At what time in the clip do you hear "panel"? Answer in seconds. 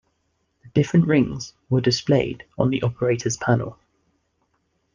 3.37-3.77